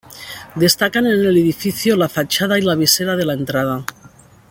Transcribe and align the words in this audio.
Destacan 0.55 1.05
en 1.05 1.11
el 1.11 1.37
edificio 1.37 1.95
la 1.95 2.09
fachada 2.09 2.57
y 2.57 2.63
la 2.63 2.73
visera 2.73 3.15
de 3.15 3.23
la 3.23 3.33
entrada. 3.33 3.85